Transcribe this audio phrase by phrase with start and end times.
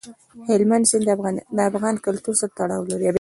[0.47, 1.07] هلمند سیند
[1.55, 3.07] د افغان کلتور سره تړاو لري.